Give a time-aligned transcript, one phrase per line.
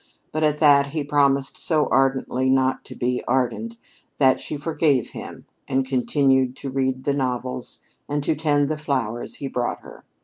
[0.31, 3.77] But at that he promised so ardently not to be ardent
[4.17, 9.35] that she forgave him and continued to read the novels and to tend the flowers
[9.35, 10.03] he brought her.